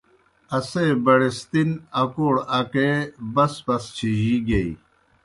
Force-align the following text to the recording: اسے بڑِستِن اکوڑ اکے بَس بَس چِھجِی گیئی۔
اسے 0.57 0.85
بڑِستِن 1.03 1.69
اکوڑ 2.01 2.35
اکے 2.57 2.89
بَس 3.33 3.53
بَس 3.65 3.83
چِھجِی 3.95 4.35
گیئی۔ 4.47 4.71